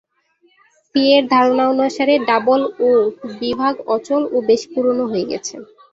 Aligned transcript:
সি-এর 0.85 1.23
ধারণা 1.27 1.63
অনুসারে 1.71 2.15
"ডাবল 2.27 2.61
ও" 2.81 2.89
বিভাগ 3.41 3.73
অচল 3.87 4.21
ও 4.31 4.47
বেশ 4.47 4.61
পুরানো 4.71 5.03
হয়ে 5.11 5.29
গেছে। 5.31 5.55